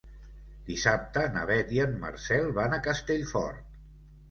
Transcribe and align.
Dissabte 0.69 1.25
na 1.35 1.43
Beth 1.51 1.75
i 1.77 1.83
en 1.85 1.95
Marcel 2.05 2.51
van 2.59 2.75
a 2.75 2.83
Castellfort. 2.91 3.81